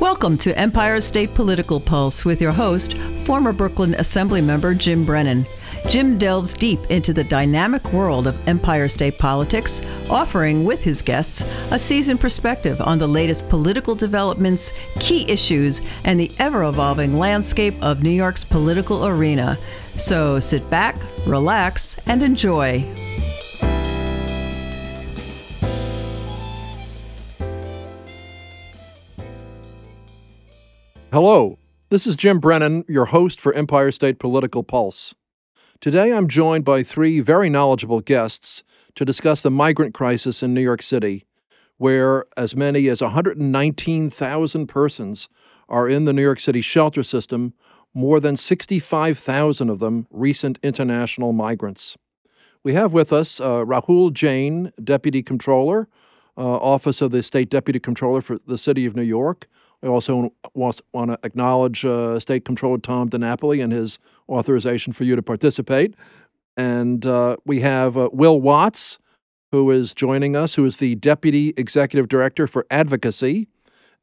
[0.00, 5.44] Welcome to Empire State Political Pulse with your host, former Brooklyn Assembly member Jim Brennan.
[5.90, 11.44] Jim delves deep into the dynamic world of Empire State politics, offering with his guests
[11.70, 17.74] a seasoned perspective on the latest political developments, key issues, and the ever evolving landscape
[17.82, 19.58] of New York's political arena.
[19.98, 20.96] So sit back,
[21.26, 23.09] relax, and enjoy.
[31.12, 35.12] Hello, this is Jim Brennan, your host for Empire State Political Pulse.
[35.80, 38.62] Today I'm joined by three very knowledgeable guests
[38.94, 41.24] to discuss the migrant crisis in New York City,
[41.78, 45.28] where as many as 119,000 persons
[45.68, 47.54] are in the New York City shelter system,
[47.92, 51.96] more than 65,000 of them recent international migrants.
[52.62, 55.88] We have with us uh, Rahul Jain, Deputy Comptroller,
[56.38, 59.48] uh, Office of the State Deputy Comptroller for the City of New York,
[59.82, 63.98] I also want to acknowledge uh, State Comptroller Tom DiNapoli and his
[64.28, 65.94] authorization for you to participate.
[66.56, 68.98] And uh, we have uh, Will Watts,
[69.52, 73.48] who is joining us, who is the Deputy Executive Director for Advocacy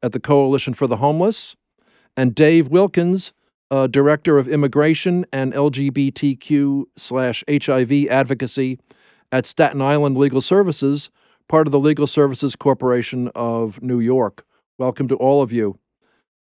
[0.02, 1.56] at the Coalition for the Homeless,
[2.16, 3.32] and Dave Wilkins,
[3.70, 8.78] uh, Director of Immigration and LGBTQ slash HIV Advocacy
[9.30, 11.10] at Staten Island Legal Services,
[11.48, 14.44] part of the Legal Services Corporation of New York.
[14.78, 15.76] Welcome to all of you.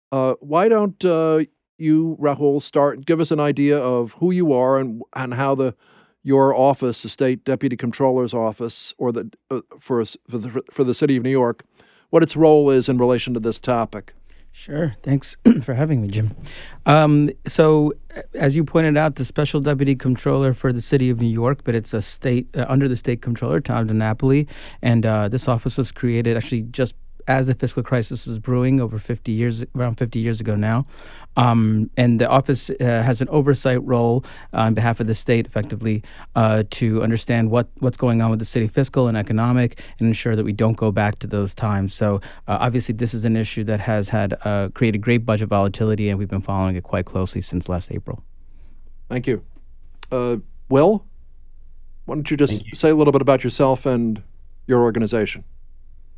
[0.10, 1.42] Uh, why don't uh,
[1.78, 2.96] you, Rahul, start?
[2.96, 5.76] And give us an idea of who you are and and how the
[6.24, 10.94] your office, the state deputy comptroller's office, or the uh, for for the, for the
[10.94, 11.64] city of New York,
[12.10, 14.14] what its role is in relation to this topic.
[14.54, 14.96] Sure.
[15.04, 16.34] Thanks for having me, Jim.
[16.86, 17.94] Um, so,
[18.34, 21.76] as you pointed out, the special deputy comptroller for the city of New York, but
[21.76, 24.48] it's a state uh, under the state comptroller, Tom DiNapoli,
[24.82, 26.96] and uh, this office was created actually just
[27.32, 30.86] as the fiscal crisis is brewing over 50 years, around 50 years ago now.
[31.38, 35.46] Um, and the office uh, has an oversight role uh, on behalf of the state,
[35.46, 36.04] effectively,
[36.36, 40.36] uh, to understand what, what's going on with the city fiscal and economic and ensure
[40.36, 41.94] that we don't go back to those times.
[41.94, 42.16] So,
[42.48, 46.20] uh, obviously, this is an issue that has had uh, created great budget volatility, and
[46.20, 48.24] we've been following it quite closely since last April.
[49.10, 49.44] Thank you.
[50.12, 50.38] Uh,
[50.68, 51.06] Will,
[52.06, 52.76] why don't you just you.
[52.76, 54.22] say a little bit about yourself and
[54.68, 55.46] your organization?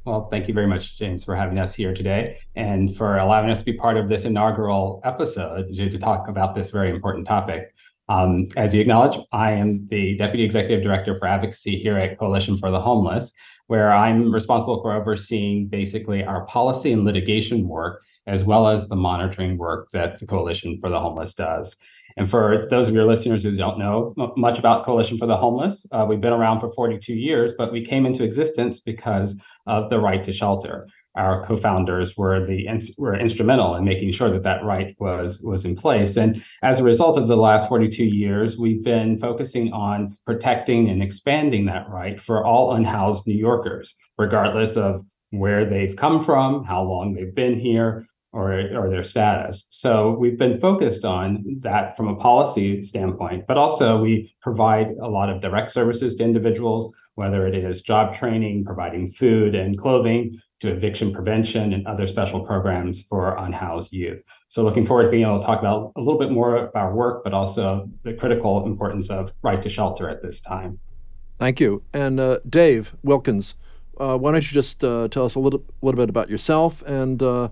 [0.05, 3.59] Well, thank you very much, James, for having us here today and for allowing us
[3.59, 7.73] to be part of this inaugural episode to, talk about this very important topic.
[8.09, 12.57] Um, as you acknowledge, I am the Deputy Executive Director for Advocacy here at Coalition
[12.57, 13.31] for the Homeless,
[13.67, 18.97] where I'm responsible for overseeing basically our policy and litigation work, as well as the
[18.97, 21.77] monitoring work that the Coalition for the Homeless does.
[22.17, 25.85] And for those of your listeners who don't know much about Coalition for the Homeless,
[25.91, 29.99] uh, we've been around for 42 years, but we came into existence because of the
[29.99, 30.87] right to shelter.
[31.15, 35.75] Our co-founders were the were instrumental in making sure that that right was was in
[35.75, 36.17] place.
[36.17, 41.03] And as a result of the last 42 years, we've been focusing on protecting and
[41.03, 46.81] expanding that right for all unhoused New Yorkers, regardless of where they've come from, how
[46.81, 49.65] long they've been here, or, or their status.
[49.69, 55.07] So we've been focused on that from a policy standpoint, but also we provide a
[55.07, 60.41] lot of direct services to individuals, whether it is job training, providing food and clothing,
[60.59, 64.23] to eviction prevention and other special programs for unhoused youth.
[64.47, 66.93] So looking forward to being able to talk about a little bit more about our
[66.93, 70.79] work, but also the critical importance of right to shelter at this time.
[71.37, 71.83] Thank you.
[71.93, 73.55] And uh, Dave Wilkins,
[73.99, 77.21] uh, why don't you just uh, tell us a little, little bit about yourself and
[77.21, 77.49] uh,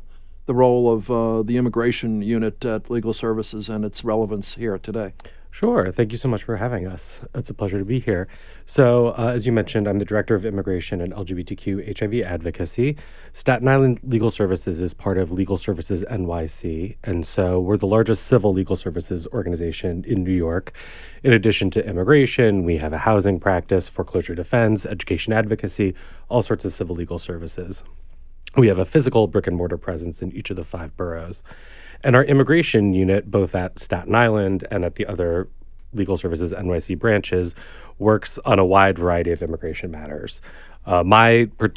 [0.52, 5.14] the role of uh, the immigration unit at Legal Services and its relevance here today.
[5.50, 5.94] Sure.
[5.94, 7.22] Thank you so much for having us.
[7.34, 8.28] It's a pleasure to be here.
[8.66, 12.98] So, uh, as you mentioned, I'm the Director of Immigration and LGBTQ HIV Advocacy.
[13.32, 16.98] Staten Island Legal Services is part of Legal Services NYC.
[17.06, 20.74] And so, we're the largest civil legal services organization in New York.
[21.24, 25.96] In addition to immigration, we have a housing practice, foreclosure defense, education advocacy,
[26.28, 27.86] all sorts of civil legal services
[28.56, 31.44] we have a physical brick and mortar presence in each of the five boroughs.
[32.04, 35.48] And our immigration unit, both at Staten Island and at the other
[35.94, 37.56] legal services NYC branches,
[38.00, 40.42] works on a wide variety of immigration matters.
[40.86, 41.70] Uh, my per-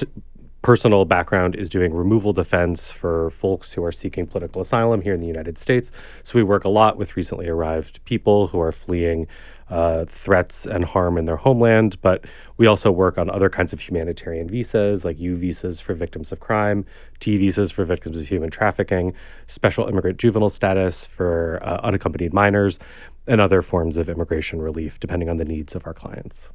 [0.63, 5.21] personal background is doing removal defense for folks who are seeking political asylum here in
[5.21, 5.93] the United States.
[6.23, 9.27] So we work a lot with recently arrived people who are fleeing
[9.69, 12.01] uh, threats and harm in their homeland.
[12.03, 12.25] But
[12.57, 16.41] we also work on other kinds of humanitarian visas, like U visas for victims of
[16.41, 16.85] crime,
[17.21, 19.15] T visas for victims of human trafficking,
[19.47, 22.79] special immigrant juvenile status for uh, unaccompanied minors,
[23.27, 26.49] and other forms of immigration relief, depending on the needs of our clients.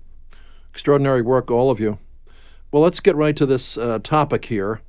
[0.71, 1.97] Extraordinary work, all of you.
[2.71, 4.81] Well, let's get right to this uh, topic here.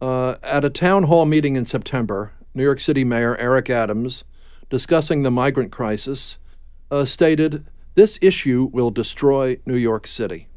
[0.00, 4.24] Uh, at a town hall meeting in September, New York City Mayor Eric Adams,
[4.68, 6.38] discussing the migrant crisis,
[6.90, 10.48] uh, stated, This issue will destroy New York City.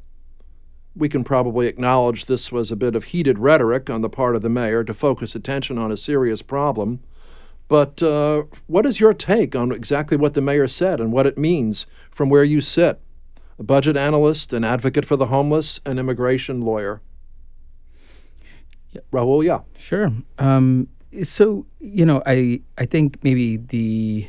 [0.95, 4.41] We can probably acknowledge this was a bit of heated rhetoric on the part of
[4.41, 6.99] the mayor to focus attention on a serious problem.
[7.67, 11.37] But uh, what is your take on exactly what the mayor said and what it
[11.37, 12.99] means from where you sit?
[13.57, 17.01] A budget analyst, an advocate for the homeless, an immigration lawyer.
[18.91, 19.05] Yep.
[19.11, 19.61] Rahul, yeah.
[19.77, 20.11] Sure.
[20.37, 20.87] Um,
[21.23, 24.27] so you know, I I think maybe the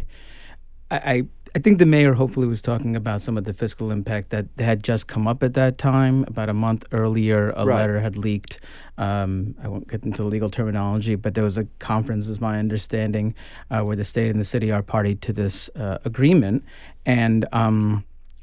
[0.91, 1.23] I, I
[1.57, 4.83] I think the mayor hopefully was talking about some of the fiscal impact that had
[4.83, 6.25] just come up at that time.
[6.27, 7.77] About a month earlier, a Right.
[7.77, 8.59] letter had leaked.
[8.99, 13.35] Um, I won't get into legal terminology, but there was a conference, is my understanding,
[13.71, 16.65] uh, where the state and the city are party to this uh, agreement,
[17.07, 18.03] and um,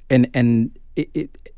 [0.09, 1.09] and and it,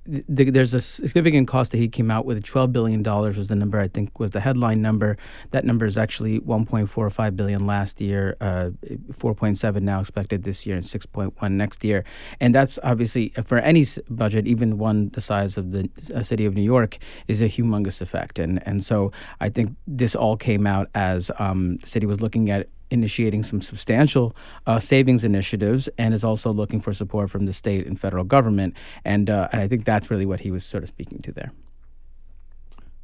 [0.06, 2.44] it, th- there's a significant cost that he came out with.
[2.44, 5.18] Twelve billion dollars was the number I think was the headline number.
[5.52, 8.72] That number is actually one point four five billion last year, uh,
[9.12, 12.04] four point seven now expected this year, and six point one next year.
[12.40, 16.56] And that's obviously for any budget, even one the size of the uh, city of
[16.56, 16.98] New York,
[17.28, 18.40] is a humongous effect.
[18.40, 22.68] And and so I think this all came out as um, city was looking at
[22.94, 24.36] initiating some substantial
[24.68, 28.76] uh, savings initiatives and is also looking for support from the state and federal government.
[29.04, 31.52] And, uh, and I think that's really what he was sort of speaking to there.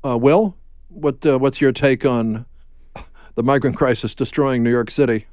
[0.06, 0.56] Uh, Will,
[0.88, 2.46] what uh, what's your take on
[3.36, 5.26] the migrant crisis destroying New York City?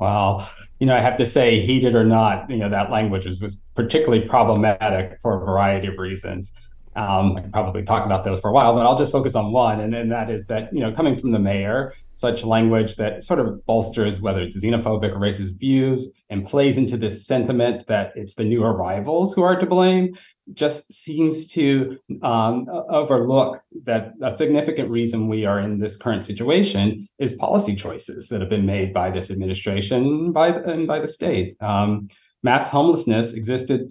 [0.00, 0.50] Well,
[0.80, 3.56] you know, I have to say, heated or not, you know, that language was, was
[3.74, 6.52] particularly problematic for a variety of reasons.
[7.00, 9.52] Um, I could probably talk about those for a while, but I'll just focus on
[9.52, 13.24] one, and, and that is that, you know, coming from the mayor, such language that
[13.24, 18.12] sort of bolsters whether it's xenophobic or racist views and plays into this sentiment that
[18.14, 20.14] it's the new arrivals who are to blame
[20.52, 27.08] just seems to um, overlook that a significant reason we are in this current situation
[27.18, 31.56] is policy choices that have been made by this administration by and by the state.
[31.62, 32.08] Um,
[32.42, 33.90] mass homelessness existed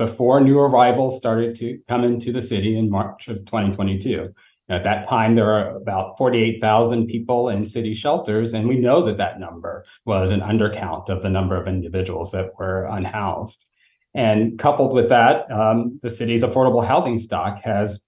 [0.00, 4.32] before new arrivals started to come into the city in March of 2022.
[4.70, 9.18] At that time, there were about 48,000 people in city shelters, and we know that
[9.18, 13.68] that number was an undercount of the number of individuals that were unhoused.
[14.14, 18.02] And coupled with that, um, the city's affordable housing stock has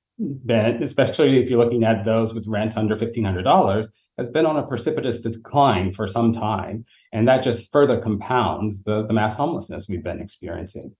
[0.46, 3.86] been, especially if you're looking at those with rents under $1,500,
[4.16, 6.86] has been on a precipitous decline for some time.
[7.12, 10.94] And that just further compounds the, the mass homelessness we've been experiencing.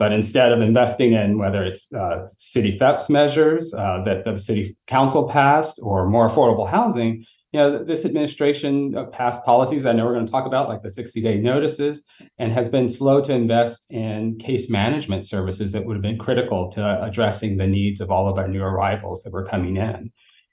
[0.00, 5.28] But instead of investing in whether it's uh, CityFHEPS measures uh, that the city council
[5.28, 10.14] passed or more affordable housing, you know, this administration uh, passed policies I know we're
[10.14, 12.02] going to talk about, like the 60 day notices,
[12.38, 16.70] and has been slow to invest in case management services that would have been critical
[16.72, 20.10] to addressing the needs of all of our new arrivals that were coming in.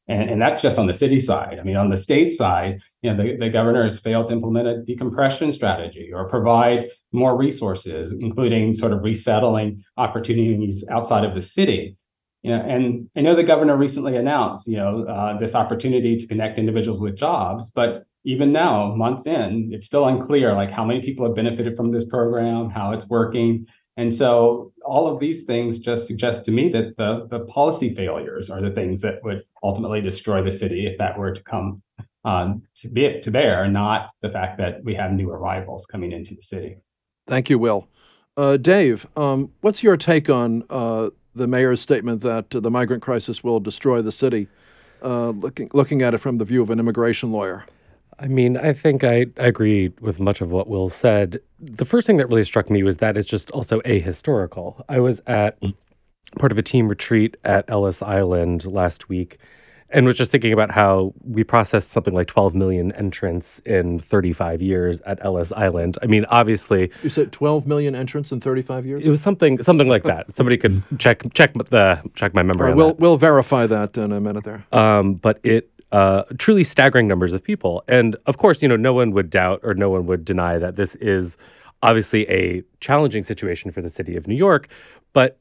[0.09, 1.59] And, and that's just on the city side.
[1.59, 4.68] I mean, on the state side, you know, the, the governor has failed to implement
[4.68, 11.42] a decompression strategy or provide more resources, including sort of resettling opportunities outside of the
[11.42, 11.98] city.
[12.44, 16.27] You know, and I know the governor recently announced, you know, uh, this opportunity to
[16.27, 21.01] connect individuals with jobs, but even now, months in, it's still unclear like how many
[21.01, 23.65] people have benefited from this program, how it's working.
[23.97, 28.49] And so all of these things just suggest to me that the, the policy failures
[28.49, 31.81] are the things that would ultimately destroy the city if that were to come
[32.23, 36.35] um, to, be, to bear, not the fact that we have new arrivals coming into
[36.35, 36.77] the city.
[37.25, 37.87] Thank you, Will.
[38.35, 43.01] Uh, Dave, um, what's your take on uh, the mayor's statement that uh, the migrant
[43.01, 44.47] crisis will destroy the city,
[45.04, 47.66] uh, looking, looking at it from the view of an immigration lawyer?
[48.19, 51.40] I mean, I think I, I agree with much of what Will said.
[51.59, 54.83] The first thing that really struck me was that it's just also ahistorical.
[54.90, 55.59] I was at
[56.40, 59.38] part of a team retreat at Ellis Island last week
[59.90, 64.62] and was just thinking about how we processed something like 12 million entrants in 35
[64.62, 65.97] years at Ellis Island.
[66.02, 69.07] I mean, obviously, You said 12 million entrants in 35 years?
[69.07, 70.33] it was something something like that.
[70.33, 73.00] Somebody could check check the check my memory right, on we'll, that.
[73.00, 74.66] we'll verify that in a minute there.
[74.74, 77.83] um, but it uh, truly staggering numbers of people.
[77.87, 80.75] And of course, you know, no one would doubt or no one would deny that
[80.75, 81.37] this is
[81.81, 84.67] obviously a challenging situation for the city of New York.
[85.13, 85.39] But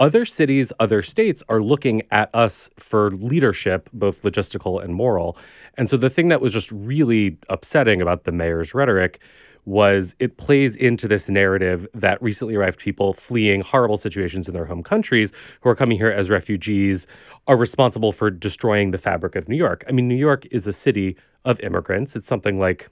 [0.00, 5.36] other cities, other states are looking at us for leadership, both logistical and moral.
[5.74, 9.20] And so the thing that was just really upsetting about the mayor's rhetoric
[9.64, 14.66] was it plays into this narrative that recently arrived people fleeing horrible situations in their
[14.66, 17.06] home countries who are coming here as refugees
[17.46, 19.84] are responsible for destroying the fabric of New York.
[19.88, 22.16] I mean, New York is a city of immigrants.
[22.16, 22.90] It's something like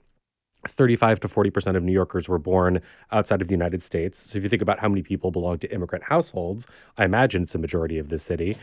[0.67, 4.31] 35 to 40% of New Yorkers were born outside of the United States.
[4.31, 7.55] So if you think about how many people belong to immigrant households, I imagine it's
[7.55, 8.57] a majority of the city.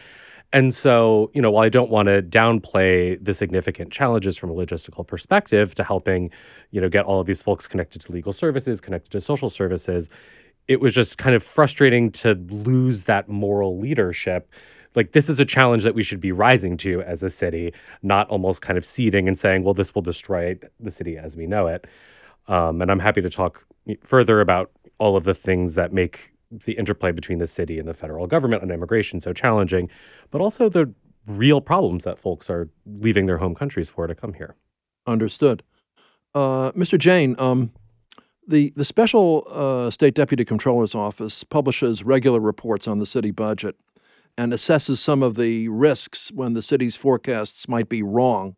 [0.52, 4.54] And so, you know, while I don't want to downplay the significant challenges from a
[4.54, 6.30] logistical perspective to helping,
[6.72, 10.10] you know, get all of these folks connected to legal services, connected to social services,
[10.66, 14.50] it was just kind of frustrating to lose that moral leadership.
[14.96, 18.28] Like, this is a challenge that we should be rising to as a city, not
[18.28, 21.68] almost kind of ceding and saying, well, this will destroy the city as we know
[21.68, 21.86] it.
[22.48, 23.64] Um, and I'm happy to talk
[24.02, 27.94] further about all of the things that make the interplay between the city and the
[27.94, 29.88] federal government on immigration so challenging,
[30.30, 30.92] but also the
[31.26, 34.56] real problems that folks are leaving their home countries for to come here.
[35.06, 35.62] Understood.
[36.34, 36.98] Uh, Mr.
[36.98, 37.72] Jain, um,
[38.46, 43.76] the, the Special uh, State Deputy Comptroller's Office publishes regular reports on the city budget
[44.36, 48.56] and assesses some of the risks when the city's forecasts might be wrong.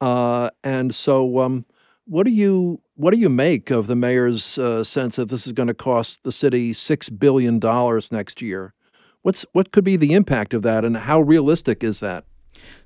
[0.00, 1.64] Uh, and so, um,
[2.08, 5.52] what do you what do you make of the mayor's uh, sense that this is
[5.52, 8.74] going to cost the city six billion dollars next year?
[9.22, 12.24] What's what could be the impact of that, and how realistic is that?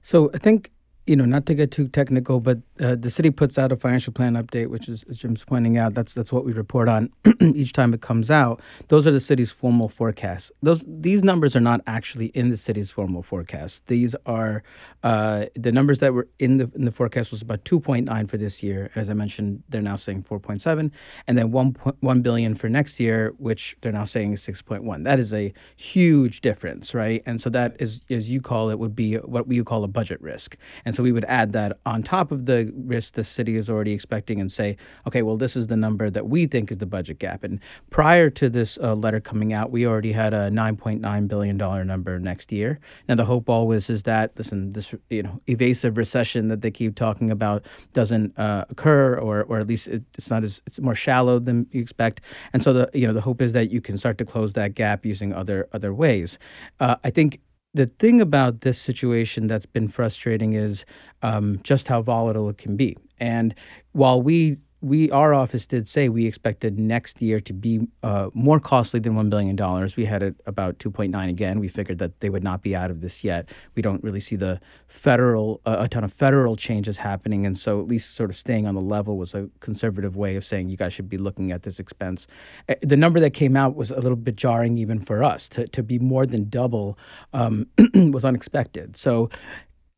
[0.01, 0.73] So I think
[1.07, 4.13] you know, not to get too technical, but uh, the city puts out a financial
[4.13, 7.73] plan update, which is, as Jim's pointing out, that's that's what we report on each
[7.73, 8.61] time it comes out.
[8.87, 10.53] Those are the city's formal forecasts.
[10.63, 13.89] Those these numbers are not actually in the city's formal forecast.
[13.89, 14.63] These are
[15.03, 18.63] uh, the numbers that were in the in the forecast was about 2.9 for this
[18.63, 18.91] year.
[18.95, 20.93] As I mentioned, they're now saying 4.7,
[21.27, 25.03] and then 1.1 billion for next year, which they're now saying 6.1.
[25.03, 27.23] That is a huge difference, right?
[27.27, 30.21] And so that is, as you call it, would be what we call a budget
[30.23, 30.57] risk.
[30.85, 33.69] And and so we would add that on top of the risk the city is
[33.69, 36.87] already expecting and say, okay, well, this is the number that we think is the
[36.87, 37.43] budget gap.
[37.43, 37.59] And
[37.91, 42.53] prior to this uh, letter coming out, we already had a $9.9 billion number next
[42.53, 42.79] year.
[43.09, 46.95] Now, the hope always is that, listen, this you know evasive recession that they keep
[46.95, 51.41] talking about doesn't uh, occur, or, or at least it's not as, it's more shallow
[51.41, 52.21] than you expect.
[52.53, 54.75] And so the, you know, the hope is that you can start to close that
[54.75, 56.39] gap using other, other ways.
[56.79, 57.41] Uh, I think
[57.75, 60.85] the thing about this situation that's been frustrating is
[61.23, 62.97] um, just how volatile it can be.
[63.19, 63.55] And
[63.93, 68.59] while we we our office did say we expected next year to be uh, more
[68.59, 69.97] costly than one billion dollars.
[69.97, 71.61] We had it about two point nine again.
[71.61, 73.49] We figured that they would not be out of this yet.
[73.77, 77.81] We don't really see the federal uh, a ton of federal changes happening, and so
[77.81, 80.77] at least sort of staying on the level was a conservative way of saying you
[80.77, 82.27] guys should be looking at this expense.
[82.69, 85.67] Uh, the number that came out was a little bit jarring even for us to
[85.69, 86.99] to be more than double
[87.33, 88.97] um, was unexpected.
[88.97, 89.31] So.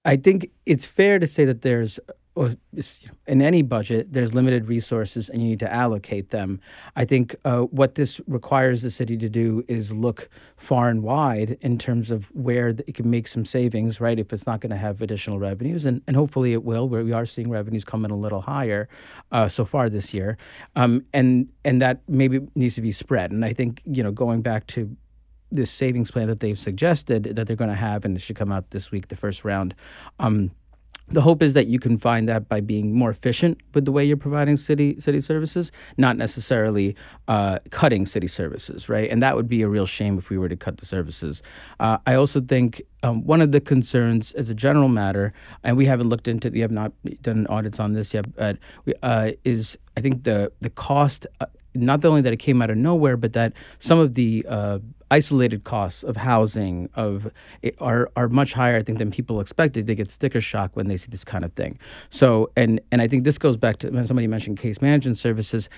[0.06, 1.98] I think it's fair to say that there's
[2.36, 2.56] or
[3.26, 6.60] in any budget, there's limited resources and you need to allocate them.
[6.96, 11.56] I think uh, what this requires the city to do is look far and wide
[11.60, 14.18] in terms of where it can make some savings, right?
[14.18, 17.12] If it's not going to have additional revenues, and, and hopefully it will, where we
[17.12, 18.88] are seeing revenues come in a little higher
[19.30, 20.36] uh, so far this year.
[20.74, 23.30] Um, and, and that maybe needs to be spread.
[23.30, 24.96] And I think, you know, going back to
[25.52, 28.50] this savings plan that they've suggested that they're going to have, and it should come
[28.50, 29.74] out this week, the first round.
[30.18, 30.50] Um,
[31.08, 34.04] the hope is that you can find that by being more efficient with the way
[34.04, 36.96] you're providing city city services, not necessarily
[37.28, 39.10] uh, cutting city services, right?
[39.10, 41.42] And that would be a real shame if we were to cut the services.
[41.78, 45.84] Uh, I also think um, one of the concerns, as a general matter, and we
[45.86, 49.78] haven't looked into, we have not done audits on this yet, but we, uh, is
[49.96, 51.26] I think the the cost.
[51.40, 51.46] Uh,
[51.76, 54.78] not only that it came out of nowhere, but that some of the uh,
[55.10, 57.30] isolated costs of housing of
[57.78, 59.86] are are much higher, I think, than people expected.
[59.86, 61.78] They get sticker shock when they see this kind of thing.
[62.10, 65.68] So, and and I think this goes back to when somebody mentioned case management services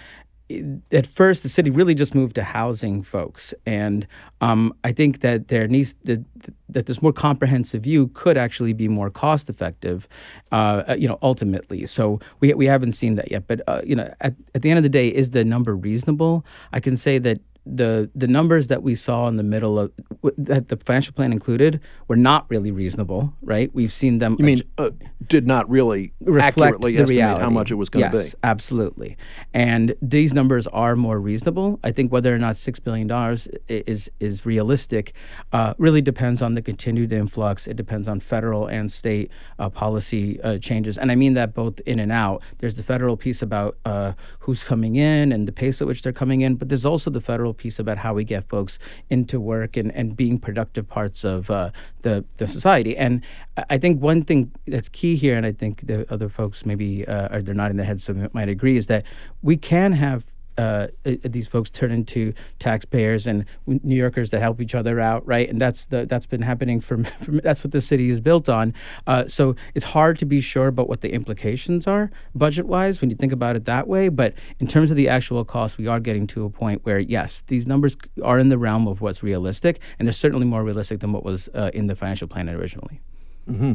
[0.92, 4.06] at first the city really just moved to housing folks and
[4.40, 6.24] um, i think that there needs that,
[6.68, 10.06] that this more comprehensive view could actually be more cost effective
[10.52, 14.12] uh, you know ultimately so we, we haven't seen that yet but uh, you know
[14.20, 17.38] at, at the end of the day is the number reasonable i can say that
[17.66, 19.92] the the numbers that we saw in the middle of
[20.38, 23.74] that the financial plan included were not really reasonable, right?
[23.74, 24.36] We've seen them.
[24.38, 24.90] You mean uh,
[25.26, 27.42] did not really reflect accurately estimate reality.
[27.42, 28.38] how much it was going to yes, be?
[28.44, 29.16] absolutely.
[29.52, 31.80] And these numbers are more reasonable.
[31.82, 35.12] I think whether or not six billion dollars is is realistic
[35.52, 37.66] uh, really depends on the continued influx.
[37.66, 41.80] It depends on federal and state uh, policy uh, changes, and I mean that both
[41.80, 42.44] in and out.
[42.58, 46.12] There's the federal piece about uh, who's coming in and the pace at which they're
[46.12, 48.78] coming in, but there's also the federal piece about how we get folks
[49.10, 51.70] into work and, and being productive parts of uh,
[52.02, 52.96] the, the society.
[52.96, 53.22] And
[53.70, 57.28] I think one thing that's key here, and I think the other folks maybe uh,
[57.28, 59.04] are they're nodding their heads, so might agree, is that
[59.42, 60.24] we can have
[60.58, 65.48] uh, these folks turn into taxpayers and New Yorkers that help each other out, right?
[65.48, 68.74] And that's the that's been happening for, for that's what the city is built on.
[69.06, 73.10] Uh, so it's hard to be sure about what the implications are budget wise when
[73.10, 74.08] you think about it that way.
[74.08, 77.42] But in terms of the actual cost, we are getting to a point where yes,
[77.42, 81.12] these numbers are in the realm of what's realistic, and they're certainly more realistic than
[81.12, 83.00] what was uh, in the financial plan originally.
[83.48, 83.72] Mm-hmm.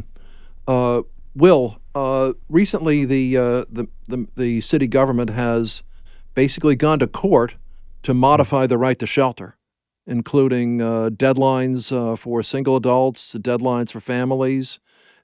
[0.66, 1.02] Uh,
[1.34, 5.82] Will, uh, recently the, uh, the, the the city government has
[6.34, 7.56] basically gone to court
[8.02, 9.56] to modify the right to shelter,
[10.06, 14.80] including uh, deadlines uh, for single adults, deadlines for families,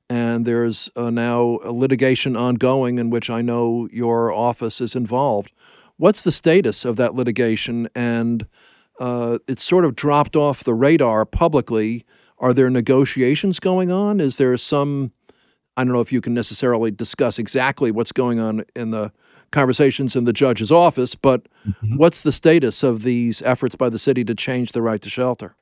[0.08, 5.52] and there's uh, now litigation ongoing in which I know your office is involved.
[5.96, 7.88] What's the status of that litigation?
[7.94, 8.46] And
[9.00, 12.06] uh, it's sort of dropped off the radar publicly.
[12.38, 14.20] Are there negotiations going on?
[14.20, 15.10] Is there some
[15.78, 19.12] I don't know if you can necessarily discuss exactly what's going on in the
[19.50, 21.96] conversations in the judge's office, but mm-hmm.
[21.96, 25.54] what's the status of these efforts by the city to change the right to shelter?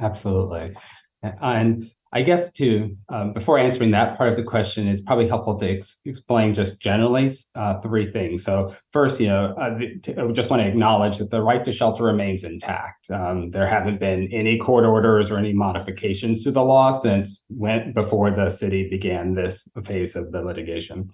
[0.00, 0.76] Absolutely.
[1.22, 5.58] And I guess to um, before answering that part of the question, it's probably helpful
[5.58, 8.44] to ex- explain just generally uh, three things.
[8.44, 11.72] So first, you know, uh, to, I just want to acknowledge that the right to
[11.72, 13.10] shelter remains intact.
[13.10, 17.94] Um, there haven't been any court orders or any modifications to the law since went
[17.94, 21.10] before the city began this phase of the litigation.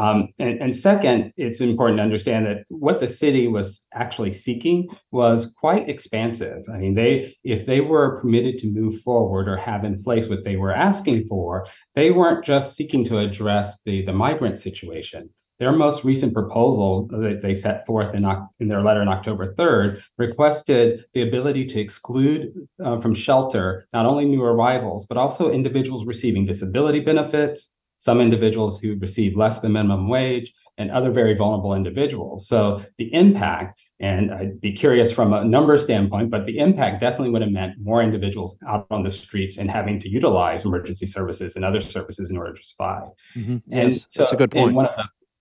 [0.00, 4.88] Um, and, and, second, it's important to understand that what the city was actually seeking
[5.10, 6.62] was quite expansive.
[6.72, 10.42] I mean, they if they were permitted to move forward or have in place what
[10.42, 15.28] they were asking for, they weren't just seeking to address the, the migrant situation.
[15.58, 18.24] Their most recent proposal that they set forth in,
[18.58, 24.06] in their letter on October 3rd requested the ability to exclude uh, from shelter not
[24.06, 27.68] only new arrivals, but also individuals receiving disability benefits,
[28.00, 32.48] some individuals who receive less than minimum wage, and other very vulnerable individuals.
[32.48, 37.28] So the impact, and I'd be curious from a number standpoint, but the impact definitely
[37.30, 41.56] would have meant more individuals out on the streets and having to utilize emergency services
[41.56, 43.08] and other services in order to survive.
[43.36, 43.58] Mm-hmm.
[43.70, 44.74] And that's, so, that's a good point.
[44.74, 44.92] one of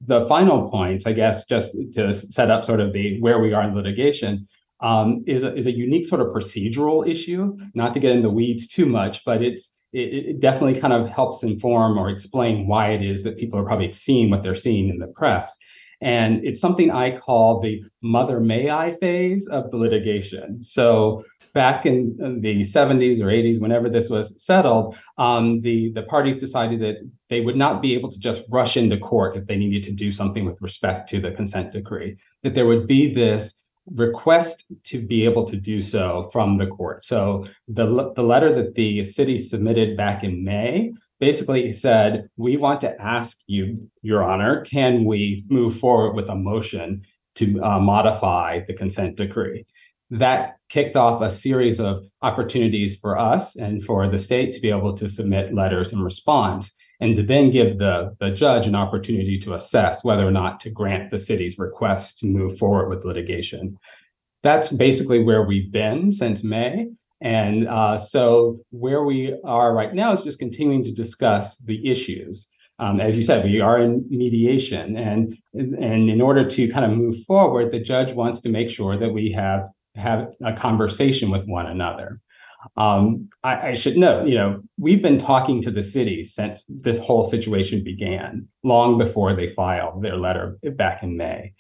[0.06, 3.54] the, the final points, I guess, just to set up sort of the where we
[3.54, 4.46] are in litigation,
[4.82, 7.56] um, is, a, is a unique sort of procedural issue.
[7.74, 11.10] Not to get in the weeds too much, but it's it, it, definitely kind of
[11.10, 14.90] helps inform or explain why it is that people are probably seeing what they're seeing
[14.90, 15.58] in the press.
[16.02, 20.62] And it's something I call the mother may I phase of the litigation.
[20.62, 26.38] So back in, the 70s or 80s, whenever this was settled, um, the, the parties
[26.38, 26.98] decided that
[27.30, 30.12] they would not be able to just rush into court if they needed to do
[30.12, 35.26] something with respect to the consent decree, that there would be this request to be
[35.26, 37.04] able to do so from the court.
[37.04, 42.82] So the, the letter that the city submitted back in May basically said, we want
[42.82, 47.02] to ask you, Your Honor, can we move forward with a motion
[47.36, 49.66] to uh, modify the consent decree?
[50.12, 54.70] That kicked off a series of opportunities for us and for the state to be
[54.70, 59.40] able to submit letters in response and to then give the, the judge an opportunity
[59.40, 63.78] to assess whether or not to grant the city's request to move forward with litigation.
[64.44, 66.90] That's basically where we've been since May.
[67.22, 72.48] And uh, so where we are right now is just continuing to discuss the issues.
[72.80, 76.98] Um, as you said, we are in mediation, and and in order to kind of
[76.98, 81.46] move forward, the judge wants to make sure that we have have a conversation with
[81.46, 82.16] one another.
[82.76, 86.98] Um, I, I, should note, you know, we've been talking to the city since this
[86.98, 91.54] whole situation began, long before they filed their letter back in May.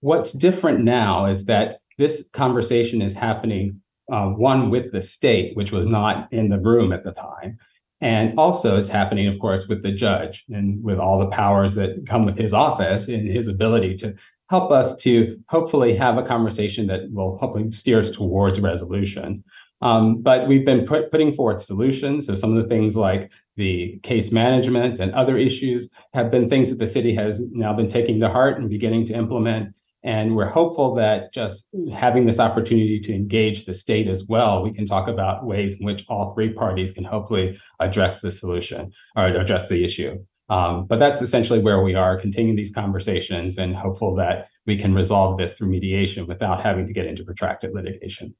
[0.00, 3.80] What's different now is that this conversation is happening,
[4.12, 7.58] uh, one with the state, which was not in the room at the time.
[8.02, 12.04] And also, it's happening, of course, with the judge and with all the powers that
[12.06, 14.14] come with his office and his ability to
[14.50, 19.42] help us to hopefully have a conversation that will hopefully steer us towards resolution.
[19.82, 22.26] Um, but we've been put, putting forth solutions.
[22.26, 26.70] So some of the things like the case management and other issues have been things
[26.70, 29.74] that the city has now been taking to heart and beginning to implement.
[30.04, 34.72] And we're hopeful that just having this opportunity to engage the state as well, we
[34.72, 39.26] can talk about ways in which all three parties can hopefully address the solution or
[39.26, 40.16] address the issue.
[40.48, 44.92] Um, but that's essentially where we are, continuing these conversations and hopeful that we can
[44.92, 48.34] resolve this through mediation without having to get into protracted litigation.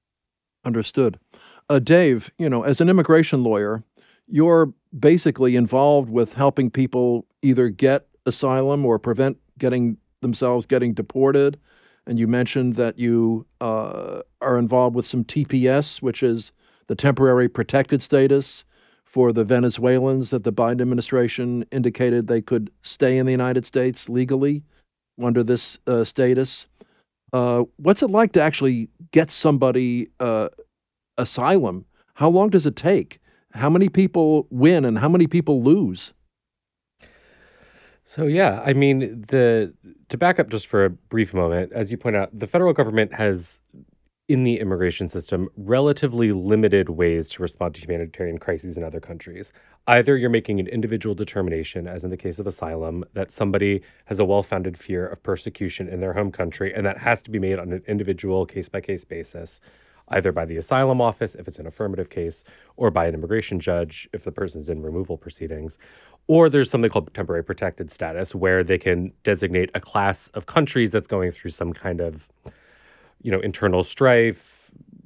[0.64, 1.18] Understood.
[1.68, 3.82] Uh, Dave, you know, as an immigration lawyer,
[4.28, 11.58] you're basically involved with helping people either get asylum or prevent getting themselves getting deported.
[12.06, 16.52] And you mentioned that you uh, are involved with some TPS, which is
[16.86, 18.64] the temporary protected status
[19.04, 24.08] for the Venezuelans that the Biden administration indicated they could stay in the United States
[24.08, 24.62] legally
[25.22, 26.66] under this uh, status.
[27.32, 30.48] Uh, what's it like to actually get somebody uh,
[31.16, 31.86] asylum?
[32.14, 33.18] How long does it take?
[33.52, 36.12] How many people win and how many people lose?
[38.04, 39.72] So yeah, I mean the
[40.08, 43.14] to back up just for a brief moment, as you point out, the federal government
[43.14, 43.60] has
[44.28, 49.52] in the immigration system relatively limited ways to respond to humanitarian crises in other countries.
[49.86, 54.20] Either you're making an individual determination, as in the case of asylum, that somebody has
[54.20, 57.38] a well founded fear of persecution in their home country, and that has to be
[57.38, 59.60] made on an individual case by case basis,
[60.08, 62.44] either by the asylum office, if it's an affirmative case,
[62.76, 65.78] or by an immigration judge, if the person's in removal proceedings.
[66.28, 70.92] Or there's something called temporary protected status, where they can designate a class of countries
[70.92, 72.30] that's going through some kind of
[73.22, 74.61] you know, internal strife,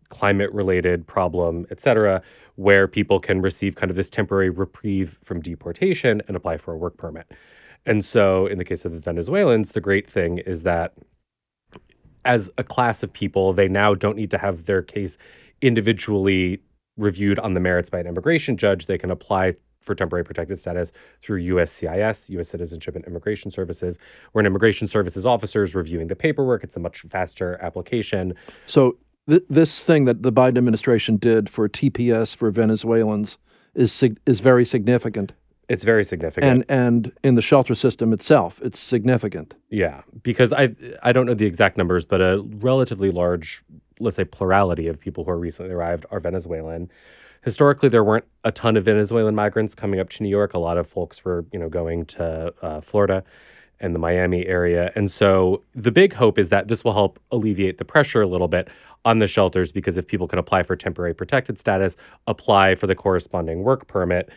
[0.09, 2.23] climate related problem, et cetera,
[2.57, 6.77] where people can receive kind of this temporary reprieve from deportation and apply for a
[6.77, 7.31] work permit.
[7.85, 10.95] And so, in the case of the Venezuelans, the great thing is that
[12.25, 15.17] as a class of people, they now don't need to have their case
[15.63, 16.61] individually
[16.97, 18.87] reviewed on the merits by an immigration judge.
[18.87, 20.93] They can apply for temporary protected status
[21.23, 22.49] through USCIS, U.S.
[22.49, 23.99] Citizenship and Immigration Services,
[24.33, 26.65] where an immigration services officer is reviewing the paperwork.
[26.65, 28.35] It's a much faster application.
[28.67, 33.39] So th- this thing that the Biden administration did for TPS for Venezuelans
[33.75, 35.33] is sig- is very significant.
[35.69, 36.47] It's very significant.
[36.51, 39.55] And and in the shelter system itself, it's significant.
[39.71, 43.63] Yeah, because I I don't know the exact numbers, but a relatively large,
[44.01, 46.91] let's say plurality of people who are recently arrived are Venezuelan
[47.47, 50.53] historically there weren't a ton of Venezuelan migrants coming up to New York.
[50.53, 53.23] A lot of folks were, you know, going to uh, Florida
[53.81, 54.91] and the Miami area.
[54.95, 58.49] And so the big hope is that this will help alleviate the pressure a little
[58.49, 58.69] bit
[59.05, 62.95] on the shelters because if people can apply for temporary protected status, apply for the
[62.95, 64.31] corresponding work permit,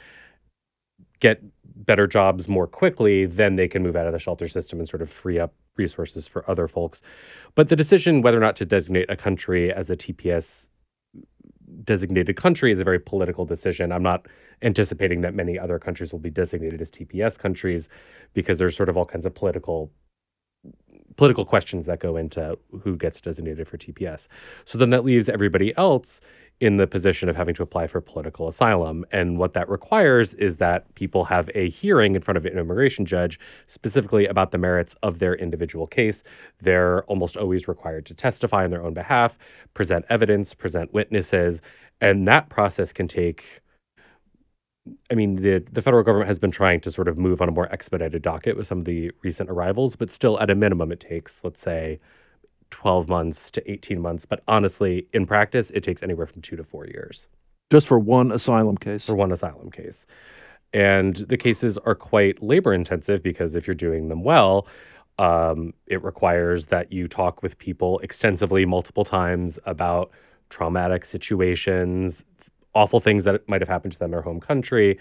[1.20, 1.42] get
[1.86, 5.02] better jobs more quickly, then they can move out of the shelter system and sort
[5.02, 7.02] of free up resources for other folks.
[7.56, 10.68] But the decision whether or not to designate a country as a TPS
[11.84, 13.92] designated country is a very political decision.
[13.92, 14.26] I'm not
[14.62, 17.90] anticipating that many other countries will be designated as TPS countries
[18.34, 19.92] because there's sort of all kinds of political
[21.16, 24.28] political questions that go into who gets designated for TPS.
[24.66, 26.22] So then that leaves everybody else
[26.60, 29.06] in the position of having to apply for political asylum.
[29.12, 33.06] And what that requires is that people have a hearing in front of an immigration
[33.06, 36.24] judge specifically about the merits of their individual case.
[36.62, 39.38] They're almost always required to testify on their own behalf,
[39.74, 41.62] present evidence, present witnesses.
[42.02, 43.62] And that process can take.
[45.12, 47.52] I mean, the, the federal government has been trying to sort of move on a
[47.52, 51.00] more expedited docket with some of the recent arrivals, but still, at a minimum, it
[51.00, 52.00] takes, let's say,
[52.70, 54.26] 12 months to 18 months.
[54.26, 57.28] But honestly, in practice, it takes anywhere from two to four years.
[57.72, 59.06] Just for one asylum case?
[59.06, 60.06] For one asylum case.
[60.74, 64.68] And the cases are quite labor intensive because if you're doing them well,
[65.18, 70.12] um, it requires that you talk with people extensively multiple times about
[70.50, 72.26] traumatic situations,
[72.74, 74.98] awful things that might have happened to them in their home country.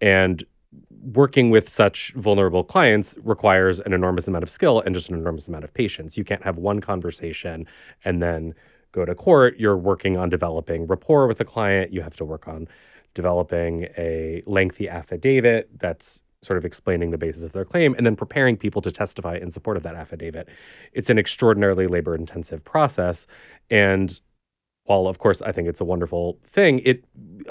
[0.00, 0.44] And
[1.12, 5.48] working with such vulnerable clients requires an enormous amount of skill and just an enormous
[5.48, 6.16] amount of patience.
[6.16, 7.66] You can't have one conversation
[8.04, 8.54] and then
[8.92, 9.58] go to court.
[9.58, 11.92] You're working on developing rapport with the client.
[11.92, 12.68] You have to work on
[13.14, 18.16] developing a lengthy affidavit that's sort of explaining the basis of their claim and then
[18.16, 20.48] preparing people to testify in support of that affidavit.
[20.92, 23.26] It's an extraordinarily labor intensive process.
[23.70, 24.20] And
[24.84, 27.04] while of course I think it's a wonderful thing, it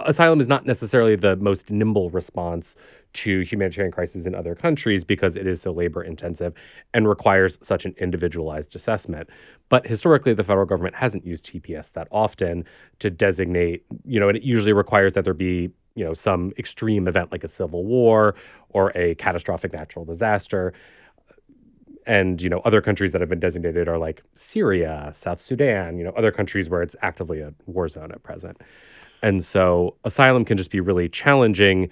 [0.06, 2.76] asylum is not necessarily the most nimble response
[3.14, 6.54] to humanitarian crises in other countries because it is so labor intensive
[6.94, 9.30] and requires such an individualized assessment.
[9.70, 12.66] But historically, the federal government hasn't used TPS that often
[13.00, 17.08] to designate, you know, and it usually requires that there be, you know, some extreme
[17.08, 18.36] event like a civil war
[18.70, 20.74] or a catastrophic natural disaster
[22.06, 26.04] and you know other countries that have been designated are like Syria, South Sudan, you
[26.04, 28.62] know other countries where it's actively a war zone at present.
[29.22, 31.90] And so asylum can just be really challenging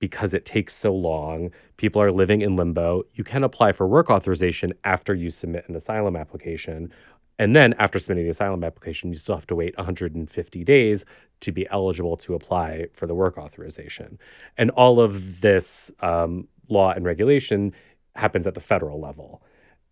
[0.00, 1.52] because it takes so long.
[1.76, 3.04] People are living in limbo.
[3.14, 6.92] You can apply for work authorization after you submit an asylum application.
[7.38, 11.04] And then after submitting the asylum application, you still have to wait 150 days
[11.40, 14.18] to be eligible to apply for the work authorization.
[14.58, 17.72] And all of this um, law and regulation
[18.16, 19.42] happens at the federal level.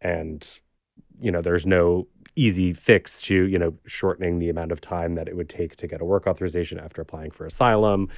[0.01, 0.47] And,
[1.21, 5.29] you know, there's no easy fix to, you know, shortening the amount of time that
[5.29, 8.09] it would take to get a work authorization after applying for asylum,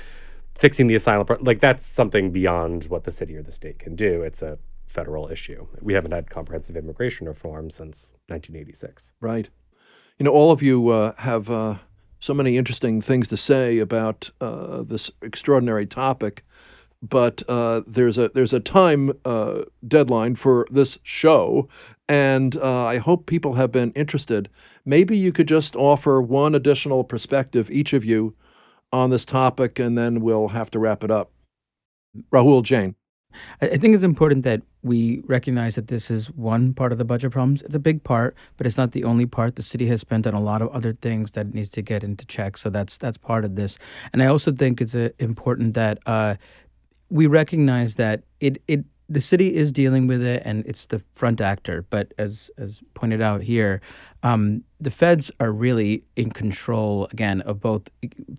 [0.55, 1.27] fixing the asylum.
[1.41, 4.23] Like, that's something beyond what the city or the state can do.
[4.23, 5.67] It's a federal issue.
[5.81, 9.13] We haven't had comprehensive immigration reform since 1986.
[9.21, 9.49] Right.
[10.19, 11.77] You know, all of you uh, have uh,
[12.19, 16.45] so many interesting things to say about uh, this extraordinary topic.
[17.03, 21.69] But uh, there's a there's a time uh, deadline for this show,
[22.09, 24.49] and uh, I hope people have been interested.
[24.85, 28.35] Maybe you could just offer one additional perspective, each of you,
[28.93, 31.31] on this topic, and then we'll have to wrap it up.
[32.33, 32.97] Rahul Jain.
[33.61, 37.31] I think it's important that we recognize that this is one part of the budget
[37.31, 37.63] problems.
[37.63, 39.55] It's a big part, but it's not the only part.
[39.55, 42.27] The city has spent on a lot of other things that needs to get into
[42.27, 42.57] check.
[42.57, 43.79] So that's that's part of this.
[44.13, 46.35] And I also think it's uh, important that uh,
[47.11, 51.41] we recognize that it it the city is dealing with it and it's the front
[51.41, 51.85] actor.
[51.91, 53.81] But as as pointed out here,
[54.23, 57.89] um, the feds are really in control again of both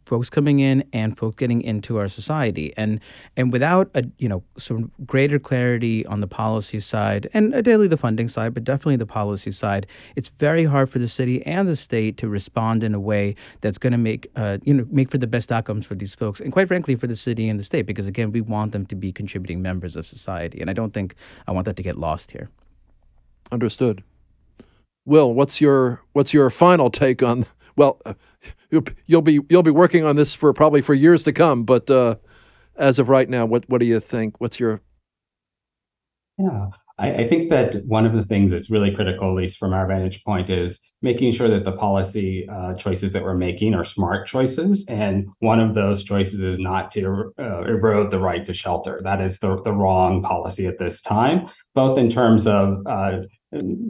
[0.06, 2.74] folks coming in and folks getting into our society.
[2.78, 3.00] And
[3.38, 7.98] and without a you know some greater clarity on the policy side and ideally the
[7.98, 11.76] funding side but definitely the policy side it's very hard for the city and the
[11.76, 15.18] state to respond in a way that's going to make uh, you know make for
[15.18, 17.86] the best outcomes for these folks and quite frankly for the city and the state
[17.86, 20.60] because again we want them to be contributing members of society.
[20.62, 21.16] And I don't think
[21.48, 22.50] I want that to get lost here.
[23.52, 24.04] Understood
[25.06, 27.46] Will, what's your what's your final take on?
[27.76, 28.02] Well,
[29.06, 32.16] you'll be you'll be working on this for probably for years to come, but uh,
[32.76, 34.40] as of right now, what what do you think?
[34.40, 34.82] What's your?
[36.38, 36.70] Yeah,
[37.02, 39.88] I, I, think that one of the things that's really critical, at least from our
[39.88, 44.28] vantage point, is making sure that the policy uh, choices that we're making are smart
[44.28, 44.86] choices.
[44.88, 49.00] And one of those choices is not to uh, erode the right to shelter.
[49.04, 53.22] That is the, the wrong policy at this time, both in terms of uh,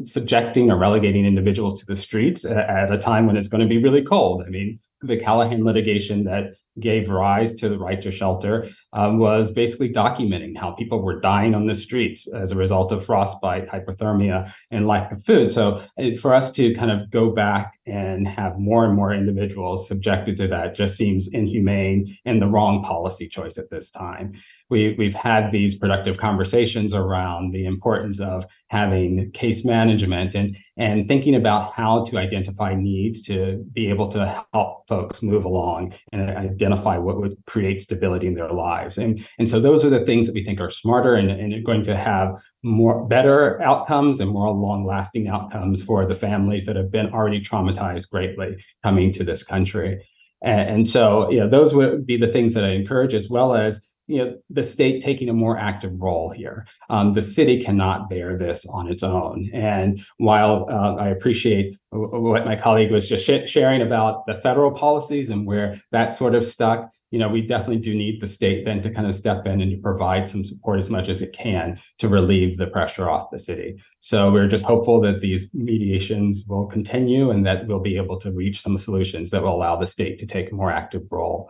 [0.04, 3.82] subjecting or relegating individuals to the streets at a time when it's going to be
[3.82, 4.44] really cold.
[4.46, 9.52] I mean, the Callahan litigation that gave rise to the right to shelter um, was
[9.52, 14.52] basically documenting how people were dying on the streets as a result of frostbite, hypothermia,
[14.72, 15.52] and lack of food.
[15.52, 19.88] So, uh, for us to kind of go back and have more and more individuals
[19.88, 24.34] subjected to that just seems inhumane and the wrong policy choice at this time
[24.72, 31.10] we, we've had these productive conversations around the importance of having case management and, and
[31.10, 36.32] thinking about how to identify needs to be able to help folks move along and
[36.32, 38.98] identify what would create stability in their lives.
[38.98, 41.62] And, and so those are the things that we think are smarter and, and are
[41.62, 46.78] going to have more better outcomes and more long lasting outcomes for the families that
[46.78, 50.02] have been already traumatized greatly coming to this country.
[50.42, 53.54] And, and so, you know, those would be the things that I encourage, as well
[53.54, 53.82] as
[54.12, 56.68] you know the state taking a more active role here.
[56.90, 59.50] Um, the city cannot bear this on its own.
[59.54, 64.72] And while uh, I appreciate what my colleague was just sh- sharing about the federal
[64.72, 68.66] policies and where that sort of stuck, you know, we definitely do need the state
[68.66, 71.34] then to kind of step in and to provide some support as much as it
[71.34, 73.82] can to relieve the pressure off the city.
[74.00, 78.32] So we're just hopeful that these mediations will continue and that we'll be able to
[78.32, 81.50] reach some solutions that will allow the state to take a more active role.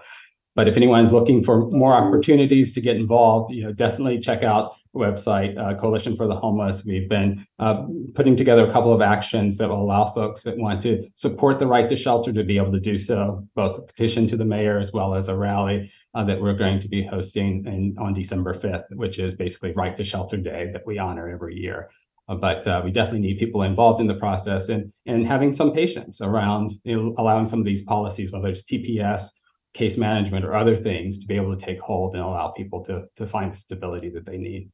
[0.55, 4.43] But if anyone is looking for more opportunities to get involved, you know, definitely check
[4.43, 6.83] out the website uh, Coalition for the Homeless.
[6.83, 10.81] We've been uh, putting together a couple of actions that will allow folks that want
[10.81, 14.27] to support the right to shelter to be able to do so, both a petition
[14.27, 17.65] to the mayor as well as a rally uh, that we're going to be hosting
[17.65, 21.55] in, on December 5th, which is basically Right to Shelter Day that we honor every
[21.55, 21.89] year.
[22.27, 25.71] Uh, but uh, we definitely need people involved in the process and and having some
[25.71, 29.29] patience around you know, allowing some of these policies, whether it's TPS
[29.73, 33.07] case management or other things to be able to take hold and allow people to
[33.15, 34.69] to find the stability that they need.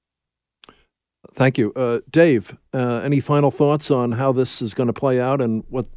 [1.33, 2.55] Thank you, uh, Dave.
[2.73, 5.88] Uh, any final thoughts on how this is going to play out and what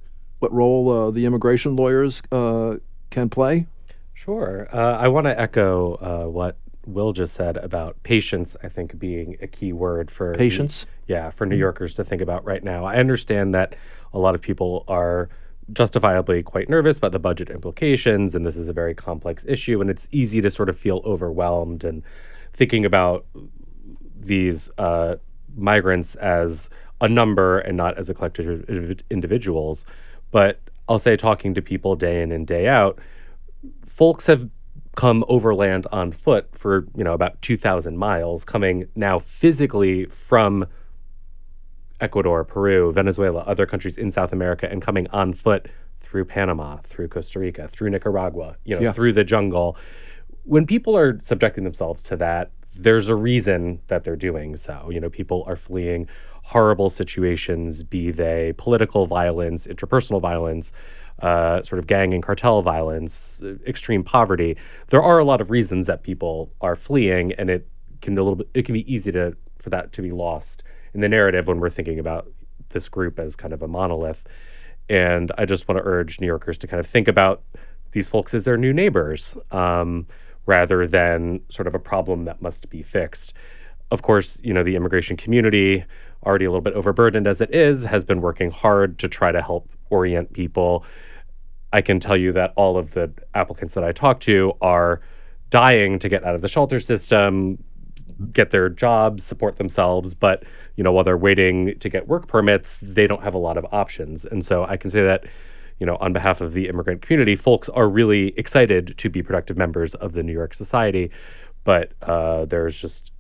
[0.41, 2.77] what role uh, the immigration lawyers uh,
[3.11, 3.67] can play?
[4.15, 4.69] Sure.
[4.73, 8.57] Uh, I want to echo uh, what Will just said about patience.
[8.63, 10.87] I think being a key word for patience.
[11.07, 11.61] yeah, for New mm-hmm.
[11.61, 12.85] Yorkers to think about right now.
[12.85, 13.77] I understand that
[14.13, 15.29] a lot of people are
[15.73, 19.91] justifiably quite nervous about the budget implications, and this is a very complex issue, and
[19.91, 22.03] it's easy to sort of feel overwhelmed and
[22.53, 23.27] thinking about
[24.17, 25.17] these uh,
[25.57, 26.69] migrants as
[27.01, 29.85] a number and not as a collective of individuals.
[30.31, 32.99] But I'll say, talking to people day in and day out,
[33.87, 34.49] folks have
[34.97, 40.67] come overland on foot for you know about 2,000 miles, coming now physically from
[42.01, 45.69] Ecuador, Peru, Venezuela, other countries in South America, and coming on foot
[46.01, 48.93] through Panama, through Costa Rica, through Nicaragua, you know, yeah.
[48.93, 49.77] through the jungle.
[50.45, 54.91] When people are subjecting themselves to that, there's a reason that they're doing so.
[54.91, 56.09] You know, people are fleeing
[56.43, 60.73] horrible situations, be they political violence, interpersonal violence,
[61.21, 64.57] uh, sort of gang and cartel violence, extreme poverty.
[64.89, 67.69] There are a lot of reasons that people are fleeing, and it
[68.01, 68.49] can a little bit.
[68.55, 70.63] It can be easy to for that to be lost
[70.95, 72.29] in the narrative when we're thinking about
[72.71, 74.25] this group as kind of a monolith.
[74.89, 77.43] And I just want to urge New Yorkers to kind of think about
[77.93, 79.37] these folks as their new neighbors.
[79.51, 80.07] Um,
[80.47, 83.33] rather than sort of a problem that must be fixed.
[83.91, 85.85] Of course, you know, the immigration community,
[86.25, 89.43] already a little bit overburdened as it is, has been working hard to try to
[89.43, 90.85] help orient people.
[91.73, 95.01] I can tell you that all of the applicants that I talk to are
[95.51, 97.63] dying to get out of the shelter system,
[98.33, 100.45] get their jobs, support themselves, but
[100.77, 103.67] you know, while they're waiting to get work permits, they don't have a lot of
[103.73, 104.25] options.
[104.25, 105.25] And so I can say that
[105.81, 109.57] you know, on behalf of the immigrant community, folks are really excited to be productive
[109.57, 111.11] members of the New York Society,
[111.65, 113.13] but uh, there's just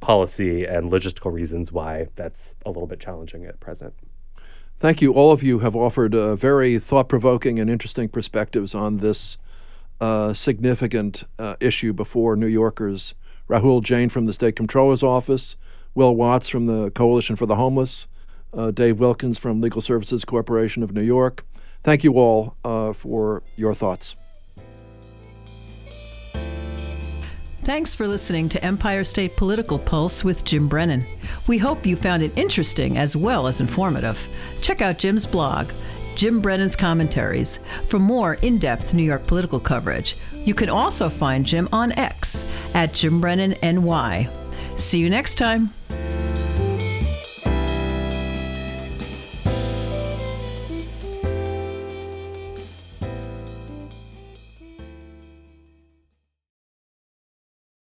[0.00, 3.94] policy and logistical reasons why that's a little bit challenging at present.
[4.78, 5.12] Thank you.
[5.12, 9.38] All of you have offered uh, very thought provoking and interesting perspectives on this
[10.00, 13.14] uh, significant uh, issue before New Yorkers.
[13.48, 15.56] Rahul Jain from the State Comptroller's Office,
[15.94, 18.08] Will Watts from the Coalition for the Homeless,
[18.56, 21.44] uh, Dave Wilkins from Legal Services Corporation of New York.
[21.82, 24.16] Thank you all uh, for your thoughts.
[27.62, 31.04] Thanks for listening to Empire State Political Pulse with Jim Brennan.
[31.48, 34.16] We hope you found it interesting as well as informative.
[34.62, 35.70] Check out Jim's blog,
[36.14, 40.16] Jim Brennan's Commentaries, for more in depth New York political coverage.
[40.46, 44.28] You can also find Jim on X at Jim Brennan NY.
[44.76, 45.74] See you next time.